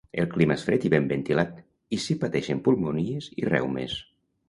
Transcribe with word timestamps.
El 0.21 0.27
clima 0.29 0.55
és 0.59 0.63
fred 0.69 0.87
i 0.89 0.91
ben 0.93 1.05
ventilat, 1.11 1.53
i 1.99 2.01
s'hi 2.07 2.19
pateixen 2.25 2.65
pulmonies 2.71 3.33
i 3.45 3.51
reumes. 3.55 4.05